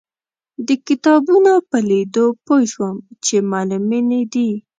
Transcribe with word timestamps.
د 0.67 0.69
کتابونو 0.87 1.53
په 1.69 1.77
لیدو 1.89 2.25
پوی 2.45 2.63
شوم 2.73 2.95
چې 3.25 3.35
معلمینې 3.51 4.21
دي. 4.33 4.49